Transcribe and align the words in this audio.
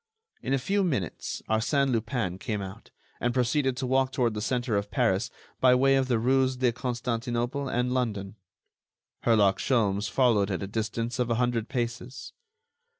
In 0.41 0.51
a 0.51 0.57
few 0.57 0.83
minutes 0.83 1.43
Arsène 1.47 1.91
Lupin 1.91 2.39
came 2.39 2.59
out, 2.59 2.89
and 3.19 3.35
proceeded 3.35 3.77
to 3.77 3.85
walk 3.85 4.11
toward 4.11 4.33
the 4.33 4.41
center 4.41 4.75
of 4.75 4.89
Paris 4.89 5.29
by 5.59 5.75
way 5.75 5.95
of 5.95 6.07
the 6.07 6.17
rues 6.17 6.55
de 6.55 6.71
Constantinople 6.71 7.69
and 7.69 7.93
London. 7.93 8.33
Herlock 9.27 9.59
Sholmes 9.59 10.09
followed 10.09 10.49
at 10.49 10.63
a 10.63 10.65
distance 10.67 11.19
of 11.19 11.29
a 11.29 11.35
hundred 11.35 11.69
paces. 11.69 12.33